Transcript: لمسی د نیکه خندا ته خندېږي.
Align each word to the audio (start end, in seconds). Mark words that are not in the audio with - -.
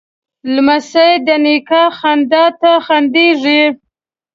لمسی 0.53 1.11
د 1.25 1.27
نیکه 1.43 1.81
خندا 1.97 2.45
ته 2.61 2.71
خندېږي. 2.85 3.63